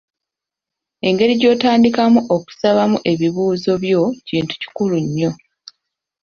[1.07, 5.31] Engeri gy'otandikamu okusabamu ebibuuzo byo kintu kikulu nnyo.